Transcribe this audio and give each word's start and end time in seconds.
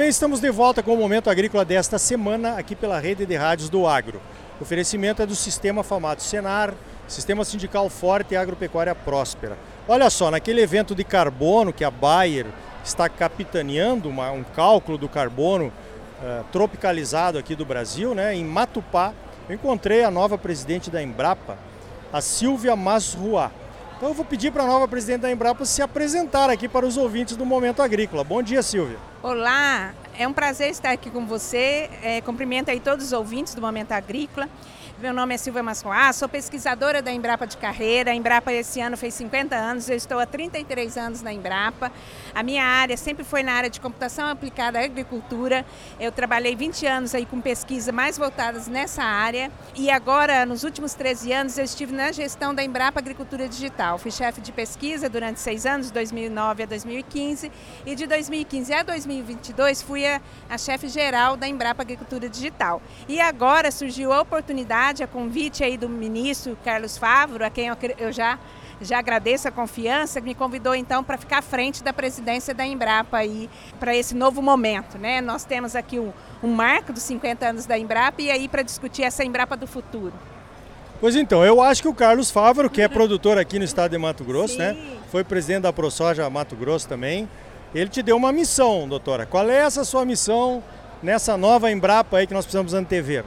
bem, 0.00 0.08
estamos 0.08 0.40
de 0.40 0.50
volta 0.50 0.82
com 0.82 0.94
o 0.94 0.96
Momento 0.96 1.28
Agrícola 1.28 1.62
desta 1.62 1.98
semana 1.98 2.56
aqui 2.56 2.74
pela 2.74 2.98
rede 2.98 3.26
de 3.26 3.36
rádios 3.36 3.68
do 3.68 3.86
Agro. 3.86 4.18
O 4.58 4.62
oferecimento 4.62 5.20
é 5.20 5.26
do 5.26 5.34
Sistema 5.34 5.82
Famato 5.82 6.22
Senar, 6.22 6.72
Sistema 7.06 7.44
Sindical 7.44 7.90
Forte 7.90 8.32
e 8.32 8.36
Agropecuária 8.38 8.94
Próspera. 8.94 9.58
Olha 9.86 10.08
só, 10.08 10.30
naquele 10.30 10.62
evento 10.62 10.94
de 10.94 11.04
carbono 11.04 11.70
que 11.70 11.84
a 11.84 11.90
Bayer 11.90 12.46
está 12.82 13.10
capitaneando, 13.10 14.08
uma, 14.08 14.30
um 14.30 14.42
cálculo 14.42 14.96
do 14.96 15.06
carbono 15.06 15.66
uh, 15.66 16.44
tropicalizado 16.50 17.36
aqui 17.36 17.54
do 17.54 17.66
Brasil, 17.66 18.14
né, 18.14 18.34
em 18.34 18.42
Matupá, 18.42 19.12
eu 19.50 19.54
encontrei 19.54 20.02
a 20.02 20.10
nova 20.10 20.38
presidente 20.38 20.90
da 20.90 21.02
Embrapa, 21.02 21.58
a 22.10 22.22
Silvia 22.22 22.74
Masruá. 22.74 23.50
Então 23.98 24.08
eu 24.08 24.14
vou 24.14 24.24
pedir 24.24 24.50
para 24.50 24.62
a 24.62 24.66
nova 24.66 24.88
presidente 24.88 25.20
da 25.20 25.30
Embrapa 25.30 25.66
se 25.66 25.82
apresentar 25.82 26.48
aqui 26.48 26.70
para 26.70 26.86
os 26.86 26.96
ouvintes 26.96 27.36
do 27.36 27.44
Momento 27.44 27.82
Agrícola. 27.82 28.24
Bom 28.24 28.42
dia, 28.42 28.62
Silvia. 28.62 29.09
Olá, 29.22 29.92
é 30.18 30.26
um 30.26 30.32
prazer 30.32 30.70
estar 30.70 30.92
aqui 30.92 31.10
com 31.10 31.26
você. 31.26 31.90
É, 32.02 32.22
cumprimento 32.22 32.70
aí 32.70 32.80
todos 32.80 33.04
os 33.04 33.12
ouvintes 33.12 33.54
do 33.54 33.60
Momento 33.60 33.92
Agrícola. 33.92 34.48
Meu 35.00 35.14
nome 35.14 35.34
é 35.34 35.38
Silvia 35.38 35.62
Mascoá, 35.62 36.12
sou 36.12 36.28
pesquisadora 36.28 37.00
da 37.00 37.10
Embrapa 37.10 37.46
de 37.46 37.56
carreira. 37.56 38.10
A 38.10 38.14
Embrapa 38.14 38.52
esse 38.52 38.82
ano 38.82 38.98
fez 38.98 39.14
50 39.14 39.56
anos, 39.56 39.88
eu 39.88 39.96
estou 39.96 40.18
há 40.18 40.26
33 40.26 40.98
anos 40.98 41.22
na 41.22 41.32
Embrapa. 41.32 41.90
A 42.34 42.42
minha 42.42 42.62
área 42.62 42.98
sempre 42.98 43.24
foi 43.24 43.42
na 43.42 43.54
área 43.54 43.70
de 43.70 43.80
computação 43.80 44.28
aplicada 44.28 44.78
à 44.78 44.84
agricultura. 44.84 45.64
Eu 45.98 46.12
trabalhei 46.12 46.54
20 46.54 46.86
anos 46.86 47.14
aí 47.14 47.24
com 47.24 47.40
pesquisa 47.40 47.90
mais 47.90 48.18
voltadas 48.18 48.68
nessa 48.68 49.02
área. 49.02 49.50
E 49.74 49.90
agora, 49.90 50.44
nos 50.44 50.64
últimos 50.64 50.92
13 50.92 51.32
anos, 51.32 51.56
eu 51.56 51.64
estive 51.64 51.94
na 51.94 52.12
gestão 52.12 52.54
da 52.54 52.62
Embrapa 52.62 53.00
Agricultura 53.00 53.48
Digital. 53.48 53.96
Fui 53.96 54.10
chefe 54.10 54.42
de 54.42 54.52
pesquisa 54.52 55.08
durante 55.08 55.40
seis 55.40 55.64
anos, 55.64 55.86
de 55.86 55.94
2009 55.94 56.64
a 56.64 56.66
2015. 56.66 57.50
E 57.86 57.94
de 57.94 58.06
2015 58.06 58.74
a 58.74 58.82
2022 58.82 59.80
fui 59.80 60.06
a, 60.06 60.20
a 60.46 60.58
chefe 60.58 60.88
geral 60.88 61.38
da 61.38 61.48
Embrapa 61.48 61.80
Agricultura 61.80 62.28
Digital. 62.28 62.82
E 63.08 63.18
agora 63.18 63.70
surgiu 63.70 64.12
a 64.12 64.20
oportunidade 64.20 64.89
a 65.02 65.06
convite 65.06 65.62
aí 65.62 65.76
do 65.76 65.88
ministro 65.88 66.56
Carlos 66.64 66.98
Favro, 66.98 67.44
a 67.44 67.50
quem 67.50 67.68
eu, 67.98 68.12
já 68.12 68.38
já 68.80 68.98
agradeço 68.98 69.46
a 69.46 69.50
confiança, 69.50 70.20
me 70.20 70.34
convidou 70.34 70.74
então 70.74 71.04
para 71.04 71.18
ficar 71.18 71.38
à 71.38 71.42
frente 71.42 71.84
da 71.84 71.92
presidência 71.92 72.54
da 72.54 72.64
Embrapa 72.64 73.18
aí 73.18 73.50
para 73.78 73.94
esse 73.94 74.14
novo 74.14 74.40
momento, 74.40 74.96
né? 74.96 75.20
Nós 75.20 75.44
temos 75.44 75.76
aqui 75.76 75.98
um, 75.98 76.12
um 76.42 76.48
marco 76.48 76.92
dos 76.92 77.02
50 77.02 77.46
anos 77.46 77.66
da 77.66 77.78
Embrapa 77.78 78.22
e 78.22 78.30
aí 78.30 78.48
para 78.48 78.62
discutir 78.62 79.02
essa 79.02 79.22
Embrapa 79.22 79.56
do 79.56 79.66
futuro. 79.66 80.14
Pois 80.98 81.14
então, 81.14 81.44
eu 81.44 81.60
acho 81.60 81.82
que 81.82 81.88
o 81.88 81.94
Carlos 81.94 82.30
Favro, 82.30 82.70
que 82.70 82.80
é 82.80 82.88
produtor 82.88 83.38
aqui 83.38 83.58
no 83.58 83.64
estado 83.64 83.90
de 83.90 83.98
Mato 83.98 84.24
Grosso, 84.24 84.58
né? 84.58 84.74
Sim. 84.74 84.80
né? 84.80 84.96
Foi 85.10 85.24
presidente 85.24 85.62
da 85.62 85.72
ProSoja 85.72 86.28
Mato 86.30 86.56
Grosso 86.56 86.88
também. 86.88 87.28
Ele 87.74 87.88
te 87.88 88.02
deu 88.02 88.16
uma 88.16 88.32
missão, 88.32 88.88
doutora. 88.88 89.26
Qual 89.26 89.48
é 89.48 89.56
essa 89.56 89.84
sua 89.84 90.04
missão 90.04 90.62
nessa 91.02 91.36
nova 91.36 91.70
Embrapa 91.70 92.18
aí 92.18 92.26
que 92.26 92.34
nós 92.34 92.44
precisamos 92.44 92.74
antever? 92.74 93.24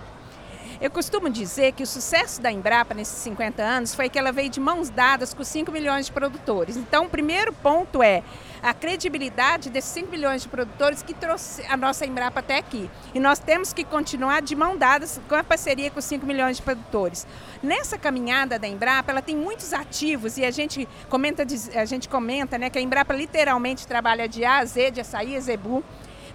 Eu 0.81 0.89
costumo 0.89 1.29
dizer 1.29 1.73
que 1.73 1.83
o 1.83 1.87
sucesso 1.87 2.41
da 2.41 2.51
Embrapa 2.51 2.93
nesses 2.93 3.17
50 3.19 3.61
anos 3.61 3.93
foi 3.93 4.09
que 4.09 4.17
ela 4.17 4.31
veio 4.31 4.49
de 4.49 4.59
mãos 4.59 4.89
dadas 4.89 5.33
com 5.33 5.43
5 5.43 5.71
milhões 5.71 6.07
de 6.07 6.11
produtores. 6.11 6.75
Então, 6.75 7.05
o 7.05 7.09
primeiro 7.09 7.53
ponto 7.53 8.01
é 8.01 8.23
a 8.61 8.73
credibilidade 8.73 9.69
desses 9.69 9.91
5 9.91 10.09
milhões 10.09 10.41
de 10.41 10.47
produtores 10.47 11.03
que 11.03 11.13
trouxe 11.13 11.63
a 11.67 11.75
nossa 11.75 12.05
Embrapa 12.05 12.39
até 12.39 12.57
aqui. 12.57 12.89
E 13.13 13.19
nós 13.19 13.39
temos 13.39 13.73
que 13.73 13.83
continuar 13.83 14.41
de 14.41 14.55
mão 14.55 14.77
dadas 14.77 15.19
com 15.27 15.35
a 15.35 15.43
parceria 15.43 15.91
com 15.91 15.99
os 15.99 16.05
5 16.05 16.25
milhões 16.25 16.57
de 16.57 16.63
produtores. 16.63 17.27
Nessa 17.61 17.97
caminhada 17.97 18.57
da 18.57 18.67
Embrapa, 18.67 19.11
ela 19.11 19.21
tem 19.21 19.35
muitos 19.35 19.73
ativos 19.73 20.37
e 20.37 20.45
a 20.45 20.51
gente 20.51 20.87
comenta, 21.09 21.45
a 21.75 21.85
gente 21.85 22.09
comenta 22.09 22.57
né, 22.57 22.69
que 22.69 22.79
a 22.79 22.81
Embrapa 22.81 23.13
literalmente 23.13 23.85
trabalha 23.85 24.27
de 24.27 24.43
A 24.45 24.59
a 24.59 24.65
Z, 24.65 24.91
de 24.91 25.01
açaí 25.01 25.35
a 25.35 25.39
zebu. 25.39 25.83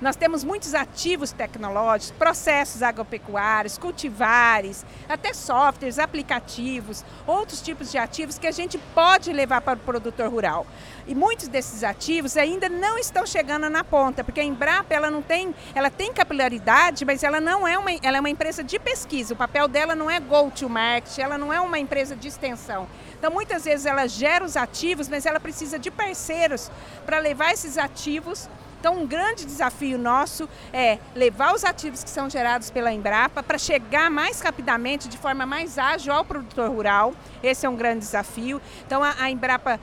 Nós 0.01 0.15
temos 0.15 0.45
muitos 0.45 0.75
ativos 0.75 1.33
tecnológicos, 1.33 2.13
processos 2.17 2.85
agropecuários, 2.85 3.77
cultivares, 3.77 4.87
até 5.09 5.35
softwares, 5.35 5.99
aplicativos, 5.99 7.05
outros 7.27 7.61
tipos 7.61 7.91
de 7.91 7.99
ativos 7.99 8.39
que 8.39 8.47
a 8.47 8.53
gente 8.53 8.79
pode 8.95 9.33
levar 9.33 9.61
para 9.61 9.77
o 9.77 9.83
produtor 9.83 10.31
rural. 10.31 10.65
E 11.05 11.17
muitos 11.17 11.49
desses 11.49 11.83
ativos 11.83 12.37
ainda 12.37 12.69
não 12.69 12.97
estão 12.97 13.27
chegando 13.27 13.69
na 13.69 13.83
ponta, 13.83 14.23
porque 14.23 14.39
a 14.39 14.45
Embrapa 14.45 14.95
ela 14.95 15.11
não 15.11 15.21
tem, 15.21 15.53
ela 15.75 15.91
tem 15.91 16.13
capilaridade, 16.13 17.05
mas 17.05 17.25
ela 17.25 17.41
não 17.41 17.67
é 17.67 17.77
uma, 17.77 17.91
ela 18.01 18.19
é 18.19 18.21
uma 18.21 18.31
empresa 18.31 18.63
de 18.63 18.79
pesquisa. 18.79 19.35
O 19.35 19.37
papel 19.37 19.67
dela 19.67 19.97
não 19.97 20.09
é 20.09 20.21
go 20.21 20.49
to 20.49 20.69
market, 20.69 21.19
ela 21.19 21.37
não 21.37 21.53
é 21.53 21.61
uma 21.61 21.79
empresa 21.79 22.15
de 22.15 22.29
extensão. 22.29 22.87
Então 23.19 23.33
muitas 23.33 23.65
vezes 23.65 23.85
ela 23.85 24.07
gera 24.07 24.45
os 24.45 24.57
ativos, 24.57 25.09
mas 25.09 25.27
ela 25.27 25.41
precisa 25.41 25.77
de 25.77 25.91
parceiros 25.91 26.71
para 27.05 27.19
levar 27.19 27.53
esses 27.53 27.77
ativos 27.77 28.49
então, 28.79 28.99
um 28.99 29.07
grande 29.07 29.45
desafio 29.45 29.99
nosso 29.99 30.49
é 30.73 30.99
levar 31.15 31.55
os 31.55 31.65
ativos 31.65 32.05
que 32.05 32.11
são 32.11 32.31
gerados 32.31 32.71
pela 32.71 32.93
Embrapa 32.93 33.43
para 33.43 33.59
chegar 33.59 34.09
mais 34.09 34.41
rapidamente, 34.41 35.09
de 35.09 35.19
forma 35.19 35.45
mais 35.45 35.79
ágil 35.79 36.13
ao 36.13 36.25
produtor 36.25 36.71
rural. 36.71 37.13
Esse 37.43 37.67
é 37.67 37.69
um 37.69 37.75
grande 37.75 38.01
desafio. 38.01 38.61
Então, 38.87 39.03
a, 39.03 39.31
Embrapa 39.31 39.81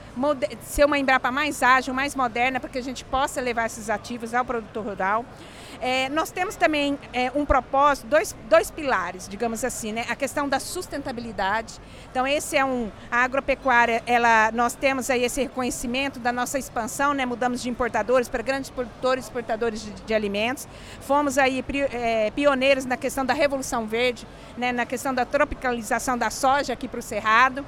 ser 0.62 0.86
uma 0.86 0.98
Embrapa 0.98 1.30
mais 1.30 1.62
ágil, 1.62 1.92
mais 1.92 2.14
moderna, 2.14 2.58
para 2.58 2.70
que 2.70 2.78
a 2.78 2.82
gente 2.82 3.04
possa 3.04 3.40
levar 3.40 3.66
esses 3.66 3.90
ativos 3.90 4.32
ao 4.32 4.44
produtor 4.44 4.84
rural. 4.84 5.24
É, 5.80 6.08
nós 6.08 6.30
temos 6.30 6.56
também 6.56 6.98
é, 7.12 7.30
um 7.34 7.44
propósito, 7.44 8.06
dois, 8.06 8.34
dois 8.48 8.70
pilares, 8.70 9.28
digamos 9.28 9.64
assim, 9.64 9.92
né? 9.92 10.04
A 10.08 10.16
questão 10.16 10.48
da 10.48 10.58
sustentabilidade. 10.58 11.74
Então, 12.10 12.26
esse 12.26 12.56
é 12.56 12.64
um. 12.64 12.90
A 13.10 13.24
agropecuária, 13.24 14.02
ela, 14.06 14.50
nós 14.52 14.74
temos 14.74 15.10
aí 15.10 15.24
esse 15.24 15.42
reconhecimento 15.42 16.18
da 16.18 16.32
nossa 16.32 16.58
expansão, 16.58 17.12
né? 17.14 17.26
Mudamos 17.26 17.62
de 17.62 17.68
importadores 17.68 18.28
para 18.28 18.42
grandes 18.42 18.70
produtores 18.70 19.26
exportadores 19.26 19.82
de, 19.82 19.90
de, 19.90 20.14
alimentos. 20.14 20.66
Fomos 21.00 21.38
aí 21.38 21.64
é, 21.92 22.30
pioneiros 22.30 22.84
na 22.84 22.96
questão 22.96 23.24
da 23.24 23.34
Revolução 23.34 23.86
Verde, 23.86 24.26
né? 24.56 24.72
na 24.72 24.86
questão 24.86 25.14
da 25.14 25.24
tropicalização 25.24 26.16
da 26.16 26.30
soja 26.30 26.72
aqui 26.72 26.88
para 26.88 27.00
o 27.00 27.02
Cerrado. 27.02 27.64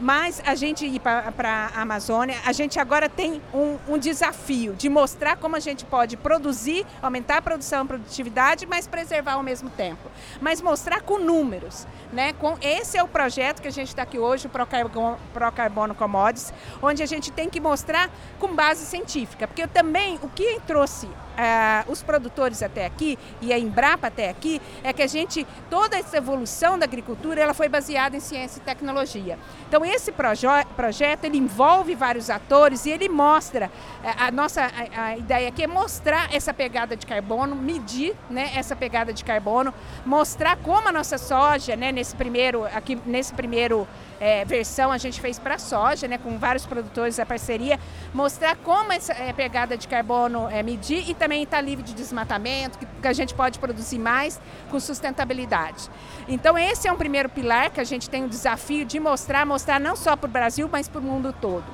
Mas 0.00 0.40
a 0.46 0.54
gente 0.54 0.86
ir 0.86 1.00
para 1.00 1.72
a 1.74 1.82
Amazônia, 1.82 2.36
a 2.44 2.52
gente 2.52 2.78
agora 2.78 3.08
tem 3.08 3.42
um, 3.52 3.76
um, 3.88 3.98
desafio 3.98 4.74
de 4.74 4.88
mostrar 4.88 5.36
como 5.36 5.56
a 5.56 5.60
gente 5.60 5.84
pode 5.84 6.16
produzir, 6.16 6.86
aumentar 7.02 7.38
a 7.38 7.42
produção 7.42 7.84
e 7.84 7.88
produtividade, 7.88 8.64
mas 8.64 8.86
preservar 8.86 9.32
ao 9.32 9.42
mesmo 9.42 9.68
tempo. 9.70 10.08
Mas 10.40 10.62
mostrar 10.62 11.00
com 11.00 11.18
números. 11.18 11.86
Né? 12.12 12.32
Com, 12.34 12.56
esse 12.60 12.96
é 12.96 13.02
o 13.02 13.08
projeto 13.08 13.60
que 13.60 13.68
a 13.68 13.72
gente 13.72 13.88
está 13.88 14.02
aqui 14.02 14.18
hoje, 14.18 14.46
o 14.46 14.50
Procarbono, 14.50 15.18
Procarbono 15.32 15.94
Commodities, 15.94 16.52
onde 16.80 17.02
a 17.02 17.06
gente 17.06 17.32
tem 17.32 17.50
que 17.50 17.60
mostrar 17.60 18.08
com 18.38 18.54
base 18.54 18.86
científica. 18.86 19.48
Porque 19.48 19.66
também 19.66 20.18
o 20.22 20.28
que 20.28 20.60
trouxe 20.66 21.08
uh, 21.38 21.90
os 21.90 22.02
produtores 22.02 22.62
até 22.62 22.84
aqui 22.84 23.18
e 23.40 23.52
a 23.52 23.58
Embrapa 23.58 24.08
até 24.08 24.28
aqui 24.28 24.60
é 24.82 24.92
que 24.92 25.02
a 25.02 25.06
gente, 25.06 25.46
toda 25.70 25.96
essa 25.96 26.16
evolução 26.16 26.78
da 26.78 26.84
agricultura, 26.84 27.40
ela 27.40 27.54
foi 27.54 27.68
baseada 27.68 28.16
em 28.16 28.20
ciência 28.20 28.58
e 28.58 28.62
tecnologia. 28.62 29.38
Então 29.68 29.84
esse 29.84 30.10
proje 30.10 30.46
projeto 30.76 31.24
ele 31.24 31.38
envolve 31.38 31.94
vários 31.94 32.30
atores 32.30 32.86
e 32.86 32.90
ele 32.90 33.08
mostra 33.08 33.70
eh, 34.02 34.14
a 34.18 34.30
nossa 34.30 34.62
a, 34.62 35.04
a 35.04 35.16
ideia 35.16 35.48
aqui 35.48 35.62
é 35.62 35.66
mostrar 35.66 36.34
essa 36.34 36.52
pegada 36.52 36.96
de 36.96 37.06
carbono, 37.06 37.54
medir, 37.54 38.14
né, 38.30 38.50
essa 38.54 38.74
pegada 38.74 39.12
de 39.12 39.24
carbono, 39.24 39.72
mostrar 40.04 40.56
como 40.56 40.88
a 40.88 40.92
nossa 40.92 41.18
soja, 41.18 41.76
né, 41.76 41.92
nesse 41.92 42.14
primeiro 42.16 42.64
aqui 42.64 42.98
nesse 43.04 43.32
primeiro 43.34 43.86
é, 44.20 44.44
versão 44.44 44.90
a 44.90 44.98
gente 44.98 45.20
fez 45.20 45.38
para 45.38 45.58
soja, 45.58 46.08
né, 46.08 46.18
com 46.18 46.38
vários 46.38 46.66
produtores 46.66 47.16
da 47.16 47.26
parceria, 47.26 47.78
mostrar 48.12 48.56
como 48.56 48.92
essa 48.92 49.12
é, 49.12 49.32
pegada 49.32 49.76
de 49.76 49.86
carbono 49.86 50.48
é 50.50 50.62
medir 50.62 51.08
e 51.08 51.14
também 51.14 51.42
está 51.42 51.60
livre 51.60 51.82
de 51.82 51.94
desmatamento, 51.94 52.78
que, 52.78 52.86
que, 52.86 53.08
a 53.08 53.12
gente 53.12 53.34
pode 53.34 53.58
produzir 53.58 53.98
mais 53.98 54.40
com 54.70 54.78
sustentabilidade. 54.80 55.88
Então 56.26 56.58
esse 56.58 56.88
é 56.88 56.92
um 56.92 56.96
primeiro 56.96 57.28
pilar 57.28 57.70
que 57.70 57.80
a 57.80 57.84
gente 57.84 58.08
tem 58.10 58.24
o 58.24 58.28
desafio 58.28 58.84
de 58.84 58.98
mostrar, 58.98 59.46
mostrar 59.46 59.78
não 59.78 59.96
só 59.96 60.16
para 60.16 60.28
o 60.28 60.30
Brasil, 60.30 60.68
mas 60.70 60.88
para 60.88 61.00
o 61.00 61.04
mundo 61.04 61.34
todo. 61.40 61.64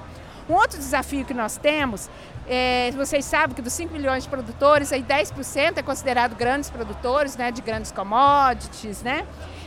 Um 0.49 0.52
outro 0.55 0.79
desafio 0.79 1.25
que 1.25 1.32
nós 1.32 1.56
temos, 1.56 2.11
é, 2.47 2.90
vocês 2.93 3.25
sabem 3.25 3.56
que 3.56 3.62
dos 3.62 3.73
5 3.73 3.93
milhões 3.93 4.25
de 4.25 4.29
produtores, 4.29 4.93
aí 4.93 5.02
10% 5.02 5.79
é 5.79 5.82
considerado 5.82 6.37
grandes 6.37 6.69
produtores, 6.69 7.35
né, 7.37 7.50
de 7.50 7.62
grandes 7.62 7.90
commodities, 7.90 9.02
né? 9.02 9.26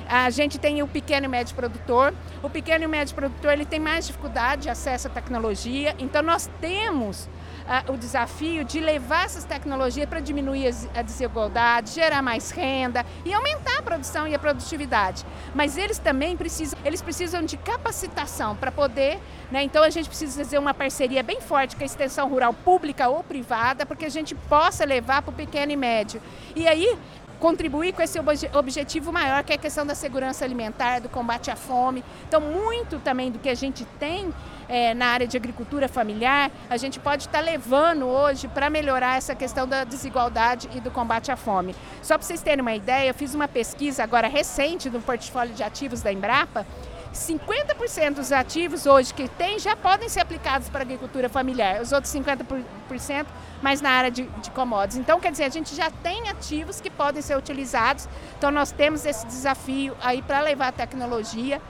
A 0.09 0.29
gente 0.29 0.57
tem 0.57 0.81
o 0.81 0.87
pequeno 0.87 1.25
e 1.25 1.27
médio 1.27 1.53
produtor. 1.55 2.13
O 2.41 2.49
pequeno 2.49 2.85
e 2.85 2.87
médio 2.87 3.13
produtor 3.13 3.51
ele 3.53 3.65
tem 3.65 3.79
mais 3.79 4.07
dificuldade 4.07 4.63
de 4.63 4.69
acesso 4.69 5.07
à 5.07 5.09
tecnologia, 5.09 5.95
então 5.99 6.21
nós 6.21 6.49
temos 6.61 7.25
uh, 7.67 7.91
o 7.91 7.97
desafio 7.97 8.63
de 8.63 8.79
levar 8.79 9.25
essas 9.25 9.43
tecnologias 9.43 10.07
para 10.07 10.19
diminuir 10.19 10.73
a 10.95 11.01
desigualdade, 11.01 11.91
gerar 11.91 12.21
mais 12.21 12.51
renda 12.51 13.05
e 13.25 13.33
aumentar 13.33 13.79
a 13.79 13.81
produção 13.81 14.27
e 14.27 14.33
a 14.33 14.39
produtividade. 14.39 15.25
Mas 15.53 15.77
eles 15.77 15.97
também 15.97 16.37
precisam, 16.37 16.79
eles 16.85 17.01
precisam 17.01 17.43
de 17.43 17.57
capacitação 17.57 18.55
para 18.55 18.71
poder, 18.71 19.19
né? 19.51 19.63
Então 19.63 19.83
a 19.83 19.89
gente 19.89 20.07
precisa 20.07 20.43
fazer 20.43 20.57
uma 20.57 20.73
parceria 20.73 21.21
bem 21.21 21.41
forte 21.41 21.75
com 21.75 21.83
a 21.83 21.85
extensão 21.85 22.29
rural 22.29 22.53
pública 22.53 23.09
ou 23.09 23.23
privada, 23.23 23.85
para 23.85 23.97
que 23.97 24.05
a 24.05 24.09
gente 24.09 24.33
possa 24.33 24.85
levar 24.85 25.21
para 25.21 25.31
o 25.31 25.35
pequeno 25.35 25.71
e 25.71 25.77
médio. 25.77 26.21
E 26.55 26.67
aí 26.67 26.97
contribuir 27.39 27.93
com 27.93 28.01
esse 28.01 28.19
objetivo 28.53 29.11
maior, 29.11 29.43
que 29.43 29.51
é 29.51 29.55
a 29.55 29.59
questão 29.59 29.85
da 29.85 29.95
segurança 29.95 30.43
alimentar, 30.43 30.99
do 30.99 31.09
combate 31.09 31.51
à 31.51 31.55
fome. 31.55 32.03
Então, 32.27 32.41
muito 32.41 32.99
também 32.99 33.31
do 33.31 33.39
que 33.39 33.49
a 33.49 33.55
gente 33.55 33.85
tem 33.99 34.33
é, 34.67 34.93
na 34.93 35.07
área 35.07 35.27
de 35.27 35.37
agricultura 35.37 35.87
familiar, 35.87 36.51
a 36.69 36.77
gente 36.77 36.99
pode 36.99 37.23
estar 37.23 37.39
levando 37.39 38.05
hoje 38.05 38.47
para 38.47 38.69
melhorar 38.69 39.17
essa 39.17 39.35
questão 39.35 39.67
da 39.67 39.83
desigualdade 39.83 40.69
e 40.75 40.79
do 40.79 40.91
combate 40.91 41.31
à 41.31 41.37
fome. 41.37 41.75
Só 42.01 42.17
para 42.17 42.25
vocês 42.25 42.41
terem 42.41 42.61
uma 42.61 42.75
ideia, 42.75 43.09
eu 43.09 43.13
fiz 43.13 43.33
uma 43.33 43.47
pesquisa 43.47 44.03
agora 44.03 44.27
recente 44.27 44.89
do 44.89 44.99
portfólio 44.99 45.53
de 45.53 45.63
ativos 45.63 46.01
da 46.01 46.11
Embrapa, 46.11 46.65
50% 47.13 48.15
dos 48.15 48.31
ativos 48.31 48.85
hoje 48.85 49.13
que 49.13 49.27
tem 49.27 49.57
já 49.57 49.75
podem 49.75 50.07
ser 50.07 50.19
aplicados 50.19 50.69
para 50.69 50.81
agricultura 50.81 51.29
familiar, 51.29 51.81
os 51.81 51.91
outros 51.91 52.13
50% 52.13 53.25
mais 53.61 53.81
na 53.81 53.89
área 53.89 54.11
de, 54.11 54.23
de 54.23 54.51
commodities. 54.51 54.97
Então, 54.97 55.19
quer 55.19 55.31
dizer, 55.31 55.45
a 55.45 55.49
gente 55.49 55.75
já 55.75 55.89
tem 55.89 56.29
ativos 56.29 56.79
que 56.81 56.89
podem 56.89 57.21
ser 57.21 57.37
utilizados, 57.37 58.07
então 58.37 58.51
nós 58.51 58.71
temos 58.71 59.05
esse 59.05 59.25
desafio 59.25 59.95
aí 60.01 60.21
para 60.21 60.41
levar 60.41 60.67
a 60.67 60.71
tecnologia. 60.71 61.61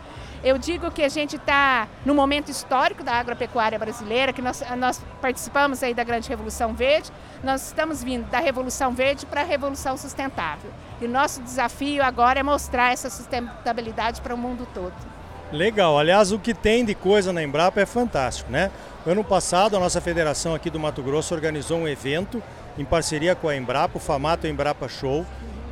Eu 0.44 0.57
digo 0.57 0.92
que 0.92 1.01
a 1.01 1.10
gente 1.10 1.36
está 1.36 1.88
no 2.06 2.13
momento 2.13 2.50
histórico 2.50 3.04
da 3.04 3.13
agropecuária 3.13 3.78
brasileira, 3.80 4.31
que 4.31 4.42
nós, 4.42 4.63
nós 4.78 5.01
participamos 5.19 5.81
aí 5.81 5.95
da 5.95 6.04
grande 6.04 6.30
Revolução 6.30 6.74
Verde, 6.75 7.12
nós 7.44 7.66
estamos 7.66 8.04
vindo 8.04 8.30
da 8.30 8.39
Revolução 8.39 8.92
Verde 8.94 9.25
para 9.25 9.42
a 9.42 9.44
Revolução 9.44 9.98
Sustentável. 9.98 10.72
E 11.01 11.06
o 11.06 11.10
nosso 11.10 11.42
desafio 11.42 12.04
agora 12.04 12.39
é 12.39 12.44
mostrar 12.44 12.94
essa 12.94 13.10
sustentabilidade 13.10 14.22
para 14.22 14.34
o 14.34 14.38
mundo 14.38 14.68
todo. 14.74 14.94
Legal, 15.51 15.97
aliás, 15.97 16.31
o 16.31 16.39
que 16.39 16.53
tem 16.53 16.83
de 16.83 16.94
coisa 16.94 17.31
na 17.31 17.41
Embrapa 17.41 17.79
é 17.79 17.85
fantástico, 17.85 18.51
né? 18.51 18.69
Ano 19.05 19.23
passado, 19.23 19.77
a 19.77 19.79
nossa 19.79 20.01
federação 20.01 20.53
aqui 20.53 20.69
do 20.69 20.77
Mato 20.77 21.01
Grosso 21.01 21.33
organizou 21.33 21.79
um 21.79 21.88
evento 21.88 22.44
em 22.77 22.83
parceria 22.83 23.33
com 23.33 23.47
a 23.47 23.55
Embrapa, 23.55 23.97
o 23.97 24.01
Famato 24.01 24.45
Embrapa 24.45 24.89
Show. 24.89 25.25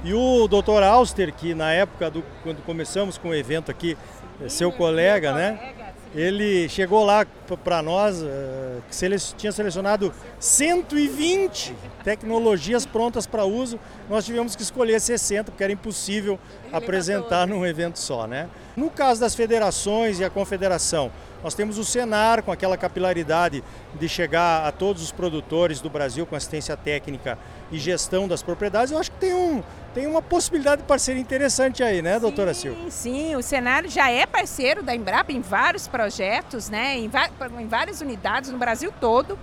E 0.04 0.14
o 0.14 0.48
Dr. 0.48 0.84
Auster, 0.84 1.34
que 1.34 1.54
na 1.54 1.74
época 1.74 2.10
do 2.10 2.24
quando 2.44 2.64
começamos 2.64 3.18
com 3.18 3.30
o 3.30 3.36
evento 3.36 3.70
aqui, 3.70 3.98
é 4.44 4.48
seu 4.48 4.72
colega, 4.72 5.34
né? 5.34 5.74
Ele 6.16 6.70
chegou 6.70 7.04
lá 7.04 7.28
para 7.62 7.82
nós, 7.82 8.22
uh, 8.22 9.36
tinha 9.36 9.52
selecionado 9.52 10.14
120 10.40 11.76
tecnologias 12.06 12.86
prontas 12.86 13.28
para 13.28 13.44
uso. 13.44 13.78
Nós 14.10 14.26
tivemos 14.26 14.56
que 14.56 14.62
escolher 14.62 15.02
60, 15.02 15.52
porque 15.52 15.64
era 15.64 15.74
impossível 15.74 16.40
apresentar 16.72 17.46
num 17.46 17.66
evento 17.66 18.00
só, 18.00 18.26
né? 18.26 18.48
No 18.78 18.90
caso 18.90 19.20
das 19.20 19.36
federações 19.36 20.18
e 20.22 20.24
a 20.24 20.30
confederação, 20.30 21.12
nós 21.46 21.54
temos 21.54 21.78
o 21.78 21.86
Senar 21.86 22.42
com 22.42 22.52
aquela 22.52 22.76
capilaridade 22.76 23.64
de 23.94 24.10
chegar 24.10 24.68
a 24.68 24.72
todos 24.72 25.04
os 25.04 25.12
produtores 25.12 25.80
do 25.80 25.92
Brasil 25.92 26.26
com 26.26 26.36
assistência 26.36 26.76
técnica 26.76 27.38
e 27.72 27.78
gestão 27.78 28.28
das 28.28 28.42
propriedades. 28.42 28.92
Eu 28.92 28.98
acho 28.98 29.12
que 29.12 29.18
tem, 29.20 29.36
um, 29.36 29.62
tem 29.94 30.08
uma 30.08 30.24
possibilidade 30.24 30.82
de 30.82 30.88
parceria 30.88 31.22
interessante 31.22 31.84
aí, 31.84 32.02
né, 32.02 32.20
doutora 32.20 32.52
Silva? 32.52 32.90
Sim, 32.90 32.90
sim. 32.90 33.36
O 33.36 33.44
Senar 33.44 33.88
já 33.88 34.10
é 34.10 34.26
parceiro 34.26 34.82
da 34.82 34.96
Embrapa 34.96 35.32
em 35.32 35.40
vários 35.40 35.88
projetos, 35.88 36.68
né, 36.68 36.98
em, 36.98 37.12
em 37.60 37.68
várias 37.68 38.02
unidades 38.02 38.50
no 38.50 38.58
Brasil 38.58 38.92
todo. 39.00 39.38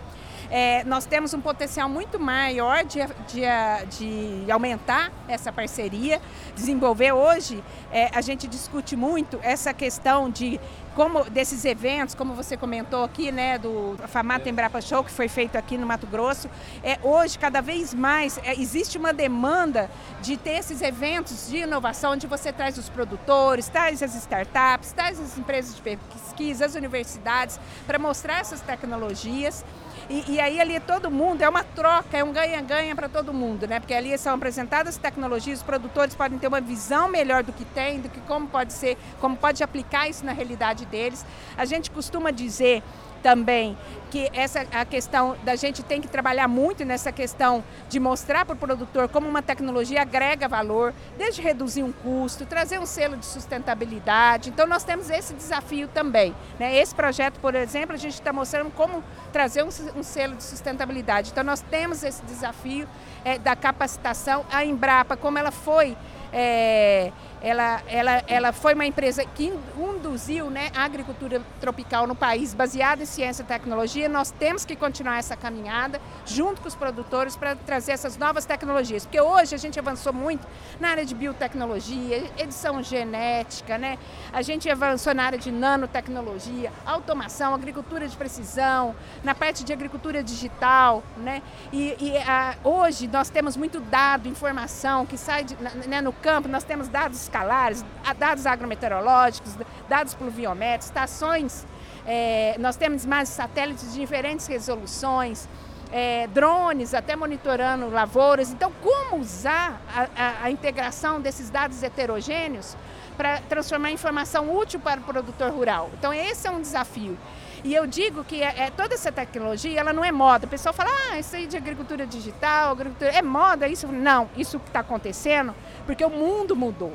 É, 0.54 0.84
nós 0.84 1.06
temos 1.06 1.32
um 1.32 1.40
potencial 1.40 1.88
muito 1.88 2.20
maior 2.20 2.84
de, 2.84 2.98
de, 3.26 3.42
de 3.88 4.52
aumentar 4.52 5.10
essa 5.26 5.50
parceria, 5.50 6.20
desenvolver. 6.54 7.12
Hoje, 7.12 7.64
é, 7.90 8.10
a 8.14 8.20
gente 8.20 8.46
discute 8.46 8.94
muito 8.94 9.40
essa 9.42 9.72
questão 9.72 10.28
de 10.28 10.60
como 10.94 11.24
desses 11.30 11.64
eventos, 11.64 12.14
como 12.14 12.34
você 12.34 12.56
comentou 12.56 13.04
aqui, 13.04 13.32
né, 13.32 13.58
do 13.58 13.96
Famata 14.08 14.48
Embrapa 14.48 14.80
Show, 14.80 15.02
que 15.02 15.10
foi 15.10 15.28
feito 15.28 15.56
aqui 15.56 15.78
no 15.78 15.86
Mato 15.86 16.06
Grosso, 16.06 16.48
é, 16.82 16.98
hoje, 17.02 17.38
cada 17.38 17.60
vez 17.60 17.94
mais, 17.94 18.38
é, 18.38 18.52
existe 18.54 18.98
uma 18.98 19.12
demanda 19.12 19.90
de 20.20 20.36
ter 20.36 20.58
esses 20.58 20.82
eventos 20.82 21.48
de 21.48 21.58
inovação, 21.58 22.12
onde 22.12 22.26
você 22.26 22.52
traz 22.52 22.76
os 22.76 22.88
produtores, 22.88 23.68
traz 23.68 24.02
as 24.02 24.14
startups, 24.14 24.92
traz 24.92 25.18
as 25.18 25.38
empresas 25.38 25.76
de 25.76 25.82
pesquisa, 25.82 26.66
as 26.66 26.74
universidades, 26.74 27.58
para 27.86 27.98
mostrar 27.98 28.40
essas 28.40 28.60
tecnologias. 28.60 29.64
E, 30.10 30.32
e, 30.32 30.40
aí 30.40 30.60
ali 30.60 30.78
todo 30.80 31.10
mundo, 31.10 31.42
é 31.42 31.48
uma 31.48 31.62
troca, 31.62 32.18
é 32.18 32.24
um 32.24 32.32
ganha-ganha 32.32 32.94
para 32.94 33.08
todo 33.08 33.32
mundo, 33.32 33.66
né? 33.66 33.80
Porque 33.80 33.94
ali 33.94 34.16
são 34.18 34.34
apresentadas 34.34 34.96
tecnologias, 34.96 35.60
os 35.60 35.64
produtores 35.64 36.14
podem 36.14 36.38
ter 36.38 36.48
uma 36.48 36.60
visão 36.60 37.08
melhor 37.08 37.42
do 37.42 37.52
que 37.52 37.64
tem, 37.64 38.00
do 38.00 38.08
que 38.08 38.20
como 38.22 38.46
pode 38.48 38.72
ser, 38.72 38.98
como 39.20 39.36
pode 39.36 39.62
aplicar 39.62 40.08
isso 40.08 40.24
na 40.24 40.32
realidade 40.32 40.81
deles. 40.86 41.24
A 41.56 41.64
gente 41.64 41.90
costuma 41.90 42.30
dizer 42.30 42.82
também 43.22 43.76
que 44.12 44.28
essa 44.34 44.66
a 44.72 44.84
questão 44.84 45.34
da 45.42 45.56
gente 45.56 45.82
tem 45.82 45.98
que 45.98 46.06
trabalhar 46.06 46.46
muito 46.46 46.84
nessa 46.84 47.10
questão 47.10 47.64
de 47.88 47.98
mostrar 47.98 48.44
para 48.44 48.52
o 48.52 48.58
produtor 48.58 49.08
como 49.08 49.26
uma 49.26 49.40
tecnologia 49.40 50.02
agrega 50.02 50.46
valor, 50.46 50.92
desde 51.16 51.40
reduzir 51.40 51.82
um 51.82 51.90
custo, 51.90 52.44
trazer 52.44 52.78
um 52.78 52.84
selo 52.84 53.16
de 53.16 53.24
sustentabilidade. 53.24 54.50
Então 54.50 54.66
nós 54.66 54.84
temos 54.84 55.08
esse 55.08 55.32
desafio 55.32 55.88
também. 55.88 56.34
Né? 56.58 56.76
Esse 56.76 56.94
projeto, 56.94 57.40
por 57.40 57.54
exemplo, 57.54 57.94
a 57.94 57.98
gente 57.98 58.12
está 58.12 58.34
mostrando 58.34 58.70
como 58.72 59.02
trazer 59.32 59.62
um, 59.62 59.68
um, 59.96 60.02
selo 60.02 60.36
de 60.36 60.42
sustentabilidade. 60.42 61.30
Então 61.30 61.42
nós 61.42 61.62
temos 61.62 62.02
esse 62.02 62.22
desafio 62.24 62.86
é, 63.24 63.38
da 63.38 63.56
capacitação. 63.56 64.44
A 64.52 64.62
Embrapa, 64.62 65.16
como 65.16 65.38
ela 65.38 65.50
foi 65.50 65.96
é, 66.32 67.12
ela, 67.42 67.82
ela, 67.88 68.24
ela 68.26 68.52
foi 68.52 68.72
uma 68.72 68.86
empresa 68.86 69.24
que 69.24 69.52
induziu 69.76 70.48
né, 70.48 70.70
a 70.74 70.84
agricultura 70.84 71.42
tropical 71.60 72.06
no 72.06 72.14
país, 72.14 72.54
baseada 72.54 73.02
em 73.02 73.06
ciência 73.12 73.42
e 73.42 73.46
tecnologia. 73.46 74.08
Nós 74.08 74.30
temos 74.30 74.64
que 74.64 74.74
continuar 74.74 75.18
essa 75.18 75.36
caminhada 75.36 76.00
junto 76.26 76.60
com 76.60 76.68
os 76.68 76.74
produtores 76.74 77.36
para 77.36 77.54
trazer 77.54 77.92
essas 77.92 78.16
novas 78.16 78.44
tecnologias. 78.44 79.04
Porque 79.04 79.20
hoje 79.20 79.54
a 79.54 79.58
gente 79.58 79.78
avançou 79.78 80.12
muito 80.12 80.46
na 80.80 80.88
área 80.88 81.04
de 81.04 81.14
biotecnologia, 81.14 82.30
edição 82.38 82.82
genética, 82.82 83.76
né? 83.76 83.98
a 84.32 84.42
gente 84.42 84.68
avançou 84.70 85.14
na 85.14 85.24
área 85.24 85.38
de 85.38 85.52
nanotecnologia, 85.52 86.72
automação, 86.86 87.54
agricultura 87.54 88.08
de 88.08 88.16
precisão, 88.16 88.94
na 89.22 89.34
parte 89.34 89.62
de 89.62 89.72
agricultura 89.72 90.22
digital. 90.22 91.02
Né? 91.16 91.42
E, 91.72 91.96
e 92.00 92.16
a, 92.18 92.56
hoje 92.64 93.06
nós 93.06 93.28
temos 93.28 93.56
muito 93.56 93.78
dado, 93.78 94.28
informação 94.28 95.04
que 95.04 95.18
sai 95.18 95.44
de, 95.44 95.56
né, 95.86 96.00
no 96.00 96.12
campo, 96.12 96.48
nós 96.48 96.64
temos 96.64 96.88
dados 96.88 97.20
escalares, 97.20 97.84
dados 98.18 98.46
agrometeorológicos, 98.46 99.52
dados 99.88 100.14
pluviométricos, 100.14 100.86
estações, 100.86 101.66
é, 102.06 102.56
nós 102.58 102.76
temos 102.76 103.06
mais 103.06 103.28
satélites 103.28 103.92
de 103.92 104.00
diferentes 104.00 104.46
resoluções, 104.46 105.48
é, 105.92 106.26
drones 106.28 106.94
até 106.94 107.14
monitorando 107.14 107.88
lavouras. 107.90 108.50
Então, 108.50 108.72
como 108.82 109.20
usar 109.20 109.80
a, 109.94 110.08
a, 110.16 110.44
a 110.44 110.50
integração 110.50 111.20
desses 111.20 111.50
dados 111.50 111.82
heterogêneos 111.82 112.76
para 113.16 113.40
transformar 113.42 113.90
em 113.90 113.94
informação 113.94 114.56
útil 114.56 114.80
para 114.80 115.00
o 115.00 115.04
produtor 115.04 115.52
rural? 115.52 115.90
Então, 115.98 116.12
esse 116.12 116.46
é 116.46 116.50
um 116.50 116.60
desafio. 116.60 117.16
E 117.64 117.72
eu 117.74 117.86
digo 117.86 118.24
que 118.24 118.42
é, 118.42 118.64
é, 118.64 118.70
toda 118.70 118.94
essa 118.94 119.12
tecnologia, 119.12 119.78
ela 119.78 119.92
não 119.92 120.04
é 120.04 120.10
moda. 120.10 120.46
O 120.46 120.48
pessoal 120.48 120.72
fala, 120.72 120.90
ah, 120.90 121.18
isso 121.20 121.36
aí 121.36 121.46
de 121.46 121.56
agricultura 121.56 122.04
digital, 122.04 122.72
agricultura... 122.72 123.12
é 123.12 123.22
moda 123.22 123.68
isso? 123.68 123.86
Não, 123.86 124.28
isso 124.36 124.58
que 124.58 124.68
está 124.68 124.80
acontecendo 124.80 125.54
porque 125.86 126.04
o 126.04 126.10
mundo 126.10 126.56
mudou. 126.56 126.94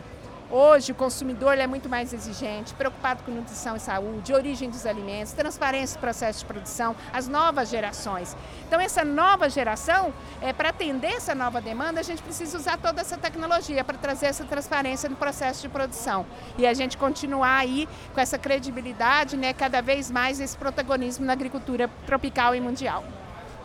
Hoje 0.49 0.93
o 0.93 0.95
consumidor 0.95 1.57
é 1.57 1.67
muito 1.67 1.89
mais 1.89 2.13
exigente, 2.13 2.73
preocupado 2.73 3.21
com 3.23 3.31
nutrição 3.31 3.75
e 3.75 3.81
saúde, 3.81 4.33
origem 4.33 4.69
dos 4.69 4.85
alimentos, 4.85 5.33
transparência 5.33 5.97
do 5.97 5.99
processo 5.99 6.39
de 6.39 6.45
produção, 6.45 6.95
as 7.11 7.27
novas 7.27 7.69
gerações. 7.69 8.33
Então 8.65 8.79
essa 8.79 9.03
nova 9.03 9.49
geração, 9.49 10.13
é, 10.41 10.53
para 10.53 10.69
atender 10.69 11.11
essa 11.11 11.35
nova 11.35 11.59
demanda, 11.59 11.99
a 11.99 12.03
gente 12.03 12.23
precisa 12.23 12.57
usar 12.57 12.77
toda 12.77 13.01
essa 13.01 13.17
tecnologia 13.17 13.83
para 13.83 13.97
trazer 13.97 14.27
essa 14.27 14.45
transparência 14.45 15.09
no 15.09 15.17
processo 15.17 15.61
de 15.61 15.67
produção. 15.67 16.25
E 16.57 16.65
a 16.65 16.73
gente 16.73 16.97
continuar 16.97 17.57
aí 17.57 17.87
com 18.13 18.21
essa 18.21 18.37
credibilidade, 18.37 19.35
né, 19.35 19.51
cada 19.51 19.81
vez 19.81 20.09
mais 20.09 20.39
esse 20.39 20.57
protagonismo 20.57 21.25
na 21.25 21.33
agricultura 21.33 21.89
tropical 22.05 22.55
e 22.55 22.61
mundial. 22.61 23.03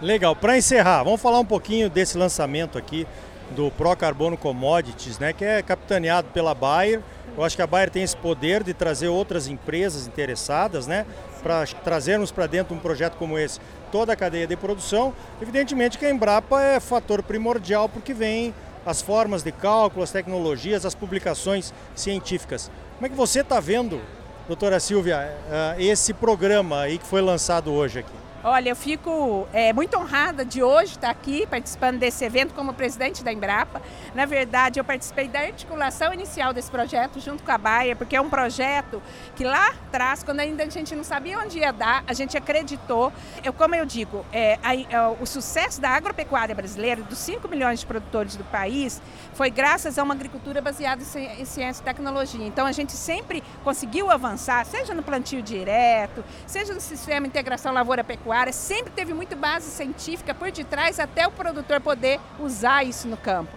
Legal. 0.01 0.35
Para 0.35 0.59
encerrar, 0.59 1.05
vamos 1.05 1.23
falar 1.23 1.39
um 1.39 1.45
pouquinho 1.45 1.89
desse 1.89 2.19
lançamento 2.19 2.77
aqui 2.77 3.07
do 3.53 3.71
Pro 3.71 3.95
Carbono 3.97 4.37
Commodities, 4.37 5.19
né, 5.19 5.33
que 5.33 5.45
é 5.45 5.63
capitaneado 5.63 6.29
pela 6.33 6.55
Bayer. 6.55 7.01
Eu 7.37 7.45
acho 7.45 7.57
que 7.57 7.63
a 7.63 7.67
Bayer 7.67 7.91
tem 7.91 8.03
esse 8.03 8.17
poder 8.17 8.63
de 8.63 8.75
trazer 8.75 9.09
outras 9.09 9.47
empresas 9.47 10.07
interessadas, 10.07 10.87
né, 10.87 11.07
para 11.43 11.67
trazermos 11.85 12.31
para 12.31 12.47
dentro 12.47 12.75
um 12.75 12.79
projeto 12.79 13.17
como 13.17 13.39
esse 13.39 13.61
toda 13.91 14.13
a 14.13 14.17
cadeia 14.17 14.47
de 14.47 14.57
produção. 14.57 15.13
Evidentemente 15.41 15.99
que 15.99 16.07
a 16.07 16.11
Embrapa 16.11 16.61
é 16.63 16.81
fator 16.81 17.23
primordial 17.23 17.89
porque 17.89 18.15
vem 18.15 18.55
as 18.85 19.03
formas 19.03 19.43
de 19.43 19.53
cálculo, 19.53 20.03
as 20.03 20.11
tecnologias, 20.11 20.85
as 20.85 20.95
publicações 20.95 21.73
científicas. 21.95 22.71
Como 22.97 23.07
é 23.07 23.09
que 23.09 23.15
você 23.15 23.41
está 23.41 23.61
vendo, 23.61 24.01
doutora 24.49 24.81
Silvia, 24.81 25.17
eh, 25.51 25.77
esse 25.79 26.13
programa 26.13 26.81
aí 26.81 26.99
que 26.99 27.07
foi 27.07 27.21
lançado 27.21 27.73
hoje 27.73 28.01
aqui? 28.01 28.23
Olha, 28.45 28.71
eu 28.71 28.75
fico 28.75 29.47
é, 29.53 29.73
muito 29.73 29.97
honrada 29.97 30.45
de 30.45 30.65
hoje 30.65 30.95
estar 30.95 31.11
aqui 31.11 31.47
participando 31.47 32.01
desse 32.01 32.25
evento 32.25 32.53
como 32.55 32.75
presidente 32.75 33.23
da 33.23 33.33
Embrapa. 33.33 33.81
Na 34.17 34.27
verdade, 34.27 34.81
eu 34.81 34.85
participei 34.85 35.29
da 35.29 35.39
articulação 35.39 36.13
inicial 36.13 36.53
desse 36.53 36.69
projeto 36.69 37.21
junto 37.21 37.45
com 37.45 37.53
a 37.53 37.57
Baia, 37.57 37.95
porque 37.95 38.17
é 38.17 38.21
um 38.21 38.29
projeto 38.29 39.01
que 39.37 39.45
lá 39.45 39.69
atrás, 39.69 40.25
quando 40.25 40.41
ainda 40.41 40.65
a 40.65 40.69
gente 40.69 40.93
não 40.97 41.05
sabia 41.05 41.39
onde 41.39 41.61
ia 41.61 41.73
dar, 41.73 42.03
a 42.05 42.13
gente 42.13 42.37
acreditou. 42.37 43.13
Eu, 43.45 43.53
como 43.53 43.77
eu 43.77 43.87
digo, 43.87 44.27
é, 44.33 44.59
a, 44.61 44.71
a, 44.71 44.75
é, 44.75 45.17
o 45.21 45.25
sucesso 45.25 45.81
da 45.81 45.91
agropecuária 45.91 46.53
brasileira, 46.53 47.01
dos 47.01 47.19
5 47.19 47.47
milhões 47.47 47.79
de 47.79 47.87
produtores 47.87 48.35
do 48.35 48.43
país, 48.43 49.01
foi 49.35 49.51
graças 49.51 50.01
a 50.01 50.03
uma 50.03 50.15
agricultura 50.15 50.61
baseada 50.61 51.01
em 51.01 51.45
ciência 51.45 51.81
e 51.81 51.85
tecnologia. 51.85 52.45
Então, 52.45 52.67
a 52.67 52.73
gente 52.73 52.91
sempre 52.91 53.41
conseguiu 53.63 54.11
avançar, 54.11 54.67
seja 54.67 54.93
no 54.95 55.03
plantio 55.05 55.41
direto, 55.41 56.25
seja 56.45 56.75
no 56.75 56.81
sistema 56.81 57.21
de 57.21 57.29
integração 57.29 57.73
lavoura-pecuária 57.73 58.32
pecuária 58.33 58.53
sempre 58.53 58.91
teve 58.95 59.13
muito 59.13 59.37
base 59.37 59.71
científica 59.71 60.35
por 60.35 60.51
detrás 60.51 60.99
até 60.99 61.27
o 61.27 61.31
produtor 61.31 61.83
poder 61.83 62.19
usar 62.41 62.83
isso 62.83 63.07
no 63.07 63.17
campo. 63.17 63.53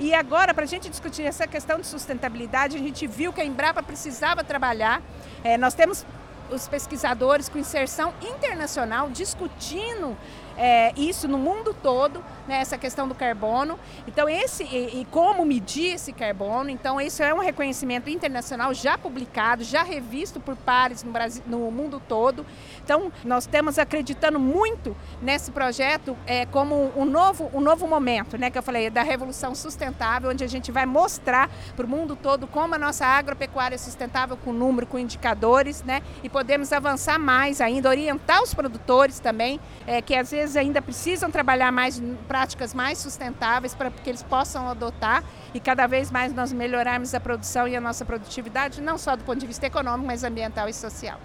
E 0.00 0.12
agora, 0.12 0.52
para 0.52 0.64
a 0.64 0.66
gente 0.66 0.90
discutir 0.90 1.22
essa 1.22 1.46
questão 1.46 1.78
de 1.78 1.86
sustentabilidade, 1.86 2.76
a 2.76 2.80
gente 2.80 3.06
viu 3.06 3.32
que 3.32 3.40
a 3.40 3.44
Embrapa 3.44 3.84
precisava 3.84 4.42
trabalhar. 4.42 5.00
É, 5.44 5.56
nós 5.56 5.74
temos 5.74 6.04
os 6.50 6.66
pesquisadores 6.66 7.48
com 7.48 7.56
inserção 7.56 8.12
internacional 8.20 9.08
discutindo 9.10 10.16
é, 10.56 10.92
isso 10.96 11.28
no 11.28 11.38
mundo 11.38 11.74
todo, 11.74 12.22
né, 12.46 12.60
essa 12.60 12.78
questão 12.78 13.06
do 13.06 13.14
carbono. 13.14 13.78
Então, 14.06 14.28
esse 14.28 14.64
e, 14.64 15.00
e, 15.00 15.06
como 15.10 15.44
medir 15.44 15.94
esse 15.94 16.12
carbono. 16.12 16.70
Então, 16.70 17.00
isso 17.00 17.22
é 17.22 17.34
um 17.34 17.38
reconhecimento 17.38 18.08
internacional 18.08 18.72
já 18.72 18.96
publicado, 18.96 19.64
já 19.64 19.82
revisto 19.82 20.40
por 20.40 20.56
pares 20.56 21.02
no, 21.02 21.12
Brasil, 21.12 21.42
no 21.46 21.70
mundo 21.70 22.00
todo. 22.08 22.46
Então, 22.82 23.12
nós 23.24 23.44
estamos 23.44 23.78
acreditando 23.78 24.38
muito 24.38 24.96
nesse 25.20 25.50
projeto 25.50 26.16
é, 26.26 26.46
como 26.46 26.92
um 26.96 27.04
novo, 27.04 27.50
um 27.52 27.60
novo 27.60 27.86
momento, 27.86 28.38
né, 28.38 28.50
que 28.50 28.58
eu 28.58 28.62
falei, 28.62 28.88
da 28.90 29.02
revolução 29.02 29.54
sustentável, 29.54 30.30
onde 30.30 30.44
a 30.44 30.48
gente 30.48 30.72
vai 30.72 30.86
mostrar 30.86 31.50
para 31.74 31.84
o 31.84 31.88
mundo 31.88 32.16
todo 32.16 32.46
como 32.46 32.74
a 32.74 32.78
nossa 32.78 33.04
agropecuária 33.04 33.74
é 33.74 33.78
sustentável 33.78 34.36
com 34.36 34.52
número, 34.52 34.86
com 34.86 34.98
indicadores, 34.98 35.82
né, 35.82 36.02
e 36.22 36.28
podemos 36.28 36.72
avançar 36.72 37.18
mais 37.18 37.60
ainda, 37.60 37.88
orientar 37.88 38.42
os 38.42 38.54
produtores 38.54 39.18
também, 39.18 39.60
é, 39.86 40.00
que 40.00 40.14
às 40.14 40.30
vezes 40.30 40.45
vezes 40.46 40.56
ainda 40.56 40.80
precisam 40.80 41.30
trabalhar 41.30 41.72
mais 41.72 42.00
práticas 42.28 42.72
mais 42.72 42.98
sustentáveis 42.98 43.74
para 43.74 43.90
que 43.90 44.08
eles 44.08 44.22
possam 44.22 44.68
adotar 44.68 45.24
e 45.52 45.58
cada 45.58 45.86
vez 45.86 46.10
mais 46.10 46.32
nós 46.32 46.52
melhorarmos 46.52 47.14
a 47.14 47.20
produção 47.20 47.66
e 47.66 47.74
a 47.74 47.80
nossa 47.80 48.04
produtividade, 48.04 48.80
não 48.80 48.96
só 48.96 49.16
do 49.16 49.24
ponto 49.24 49.40
de 49.40 49.46
vista 49.46 49.66
econômico, 49.66 50.06
mas 50.06 50.22
ambiental 50.22 50.68
e 50.68 50.72
social. 50.72 51.18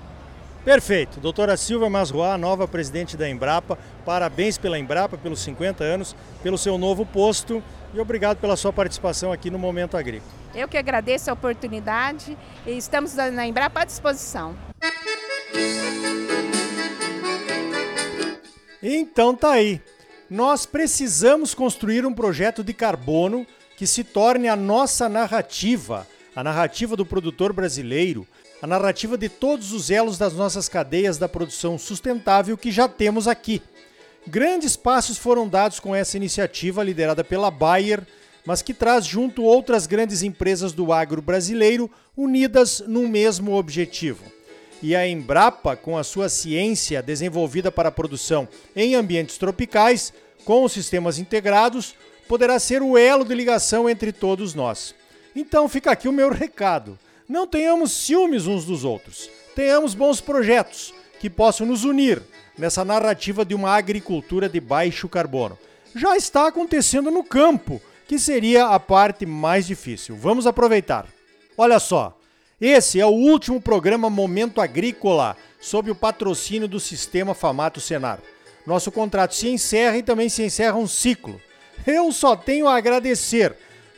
Perfeito. 0.65 1.19
Doutora 1.19 1.57
Silva 1.57 1.89
Masroa, 1.89 2.37
nova 2.37 2.67
presidente 2.67 3.17
da 3.17 3.27
Embrapa. 3.27 3.77
Parabéns 4.05 4.57
pela 4.57 4.77
Embrapa, 4.77 5.17
pelos 5.17 5.39
50 5.41 5.83
anos, 5.83 6.15
pelo 6.43 6.57
seu 6.57 6.77
novo 6.77 7.05
posto 7.05 7.63
e 7.93 7.99
obrigado 7.99 8.37
pela 8.37 8.55
sua 8.55 8.71
participação 8.71 9.31
aqui 9.31 9.49
no 9.49 9.57
Momento 9.57 9.97
Agrícola. 9.97 10.31
Eu 10.53 10.67
que 10.67 10.77
agradeço 10.77 11.29
a 11.29 11.33
oportunidade 11.33 12.37
e 12.65 12.71
estamos 12.71 13.15
na 13.15 13.47
Embrapa 13.47 13.81
à 13.81 13.85
disposição. 13.85 14.55
Então 18.81 19.35
tá 19.35 19.51
aí. 19.51 19.81
Nós 20.29 20.65
precisamos 20.65 21.53
construir 21.53 22.05
um 22.05 22.13
projeto 22.13 22.63
de 22.63 22.73
carbono 22.73 23.45
que 23.77 23.85
se 23.85 24.03
torne 24.03 24.47
a 24.47 24.55
nossa 24.55 25.07
narrativa, 25.07 26.07
a 26.35 26.43
narrativa 26.43 26.95
do 26.95 27.05
produtor 27.05 27.53
brasileiro, 27.53 28.25
a 28.61 28.67
narrativa 28.67 29.17
de 29.17 29.27
todos 29.27 29.71
os 29.71 29.89
elos 29.89 30.17
das 30.17 30.33
nossas 30.33 30.69
cadeias 30.69 31.17
da 31.17 31.27
produção 31.27 31.77
sustentável 31.77 32.57
que 32.57 32.71
já 32.71 32.87
temos 32.87 33.27
aqui. 33.27 33.61
Grandes 34.25 34.75
passos 34.75 35.17
foram 35.17 35.47
dados 35.47 35.79
com 35.79 35.95
essa 35.95 36.15
iniciativa 36.17 36.83
liderada 36.83 37.23
pela 37.23 37.51
Bayer, 37.51 38.05
mas 38.45 38.61
que 38.61 38.73
traz 38.73 39.05
junto 39.05 39.43
outras 39.43 39.85
grandes 39.85 40.23
empresas 40.23 40.73
do 40.73 40.93
agro 40.93 41.21
brasileiro 41.21 41.89
unidas 42.15 42.83
num 42.87 43.07
mesmo 43.07 43.53
objetivo 43.53 44.40
e 44.81 44.95
a 44.95 45.07
Embrapa, 45.07 45.75
com 45.75 45.97
a 45.97 46.03
sua 46.03 46.29
ciência 46.29 47.01
desenvolvida 47.01 47.71
para 47.71 47.89
a 47.89 47.91
produção 47.91 48.47
em 48.75 48.95
ambientes 48.95 49.37
tropicais, 49.37 50.13
com 50.43 50.63
os 50.63 50.71
sistemas 50.71 51.19
integrados, 51.19 51.95
poderá 52.27 52.59
ser 52.59 52.81
o 52.81 52.97
elo 52.97 53.23
de 53.23 53.35
ligação 53.35 53.89
entre 53.89 54.11
todos 54.11 54.53
nós. 54.53 54.95
Então 55.35 55.69
fica 55.69 55.91
aqui 55.91 56.07
o 56.07 56.13
meu 56.13 56.29
recado. 56.29 56.97
Não 57.27 57.45
tenhamos 57.45 57.91
ciúmes 57.91 58.47
uns 58.47 58.65
dos 58.65 58.83
outros. 58.83 59.29
Tenhamos 59.55 59.93
bons 59.93 60.19
projetos 60.19 60.93
que 61.19 61.29
possam 61.29 61.67
nos 61.67 61.83
unir 61.83 62.21
nessa 62.57 62.83
narrativa 62.83 63.45
de 63.45 63.53
uma 63.53 63.71
agricultura 63.71 64.49
de 64.49 64.59
baixo 64.59 65.07
carbono. 65.07 65.57
Já 65.95 66.15
está 66.15 66.47
acontecendo 66.47 67.11
no 67.11 67.23
campo, 67.23 67.81
que 68.07 68.17
seria 68.17 68.67
a 68.67 68.79
parte 68.79 69.25
mais 69.25 69.67
difícil. 69.67 70.15
Vamos 70.15 70.47
aproveitar. 70.47 71.07
Olha 71.57 71.79
só, 71.79 72.17
esse 72.61 72.99
é 72.99 73.05
o 73.05 73.09
último 73.09 73.59
programa 73.59 74.07
Momento 74.07 74.61
Agrícola, 74.61 75.35
sob 75.59 75.89
o 75.89 75.95
patrocínio 75.95 76.67
do 76.67 76.79
Sistema 76.79 77.33
Famato 77.33 77.81
Senar. 77.81 78.19
Nosso 78.67 78.91
contrato 78.91 79.33
se 79.33 79.49
encerra 79.49 79.97
e 79.97 80.03
também 80.03 80.29
se 80.29 80.43
encerra 80.43 80.77
um 80.77 80.85
ciclo. 80.85 81.41
Eu 81.87 82.11
só 82.11 82.35
tenho 82.35 82.67
a 82.67 82.77
agradecer 82.77 83.55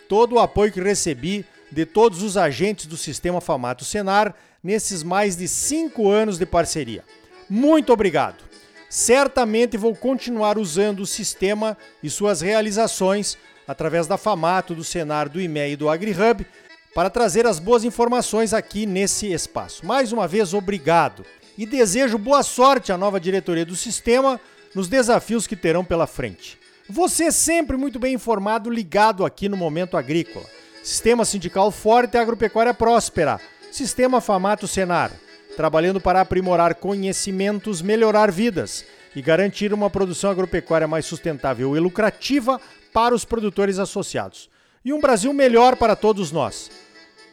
todo 0.07 0.35
o 0.35 0.39
apoio 0.39 0.71
que 0.71 0.79
recebi 0.79 1.45
de 1.69 1.85
todos 1.85 2.23
os 2.23 2.37
agentes 2.37 2.85
do 2.85 2.95
Sistema 2.95 3.41
Famato 3.41 3.83
Senar 3.83 4.33
nesses 4.63 5.03
mais 5.03 5.35
de 5.35 5.47
cinco 5.47 6.09
anos 6.09 6.37
de 6.37 6.45
parceria. 6.45 7.03
Muito 7.49 7.91
obrigado! 7.91 8.43
Certamente 8.89 9.75
vou 9.75 9.93
continuar 9.93 10.57
usando 10.57 11.01
o 11.01 11.05
sistema 11.05 11.75
e 12.01 12.09
suas 12.09 12.39
realizações 12.39 13.37
através 13.67 14.07
da 14.07 14.17
Famato, 14.17 14.75
do 14.75 14.83
Senar, 14.83 15.27
do 15.27 15.41
IME 15.41 15.71
e 15.71 15.75
do 15.75 15.89
AgriHub 15.89 16.45
para 16.93 17.09
trazer 17.09 17.45
as 17.45 17.59
boas 17.59 17.83
informações 17.83 18.53
aqui 18.53 18.85
nesse 18.85 19.31
espaço. 19.31 19.85
Mais 19.85 20.11
uma 20.11 20.27
vez, 20.27 20.53
obrigado 20.53 21.25
e 21.57 21.65
desejo 21.65 22.17
boa 22.17 22.43
sorte 22.43 22.91
à 22.91 22.97
nova 22.97 23.19
diretoria 23.19 23.65
do 23.65 23.75
sistema 23.75 24.39
nos 24.73 24.87
desafios 24.87 25.45
que 25.45 25.55
terão 25.55 25.83
pela 25.83 26.07
frente. 26.07 26.57
Você 26.89 27.31
sempre 27.31 27.77
muito 27.77 27.99
bem 27.99 28.13
informado, 28.13 28.69
ligado 28.69 29.25
aqui 29.25 29.47
no 29.47 29.55
Momento 29.55 29.95
Agrícola. 29.95 30.45
Sistema 30.83 31.23
sindical 31.23 31.71
forte 31.71 32.15
e 32.15 32.19
agropecuária 32.19 32.73
próspera. 32.73 33.39
Sistema 33.71 34.19
Famato 34.19 34.67
Senar. 34.67 35.11
Trabalhando 35.55 36.01
para 36.01 36.19
aprimorar 36.19 36.75
conhecimentos, 36.75 37.81
melhorar 37.81 38.31
vidas 38.31 38.83
e 39.15 39.21
garantir 39.21 39.73
uma 39.73 39.89
produção 39.89 40.31
agropecuária 40.31 40.87
mais 40.87 41.05
sustentável 41.05 41.77
e 41.77 41.79
lucrativa 41.79 42.59
para 42.91 43.15
os 43.15 43.23
produtores 43.23 43.79
associados. 43.79 44.49
E 44.83 44.91
um 44.91 44.99
Brasil 44.99 45.31
melhor 45.31 45.77
para 45.77 45.95
todos 45.95 46.31
nós. 46.31 46.69